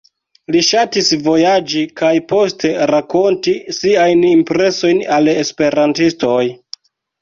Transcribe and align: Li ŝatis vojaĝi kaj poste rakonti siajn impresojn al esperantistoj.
Li 0.53 0.61
ŝatis 0.69 1.11
vojaĝi 1.27 1.83
kaj 2.01 2.11
poste 2.33 2.73
rakonti 2.95 3.57
siajn 3.83 4.27
impresojn 4.35 5.09
al 5.21 5.35
esperantistoj. 5.39 6.45